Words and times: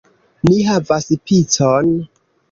Ni 0.47 0.55
havas 0.67 1.05
picon! 1.31 1.91